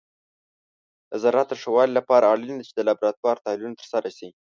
د 1.09 1.11
زراعت 1.23 1.47
د 1.51 1.53
ښه 1.61 1.73
لپاره 1.97 2.25
اړینه 2.33 2.55
ده 2.59 2.63
چې 2.67 2.73
د 2.75 2.79
لابراتور 2.87 3.35
تحلیلونه 3.45 3.75
ترسره 3.81 4.09
شي. 4.17 4.29